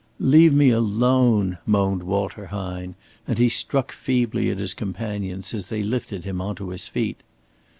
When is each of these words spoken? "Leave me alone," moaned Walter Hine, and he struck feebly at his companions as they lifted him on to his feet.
"Leave 0.17 0.51
me 0.51 0.71
alone," 0.71 1.59
moaned 1.63 2.01
Walter 2.01 2.47
Hine, 2.47 2.95
and 3.27 3.37
he 3.37 3.47
struck 3.49 3.91
feebly 3.91 4.49
at 4.49 4.57
his 4.57 4.73
companions 4.73 5.53
as 5.53 5.67
they 5.67 5.83
lifted 5.83 6.23
him 6.25 6.41
on 6.41 6.55
to 6.55 6.69
his 6.69 6.87
feet. 6.87 7.17